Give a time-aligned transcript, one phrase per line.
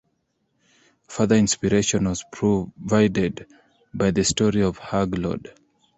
[1.09, 3.45] Further inspiration was provided
[3.93, 5.53] by the story of Hugh Lord.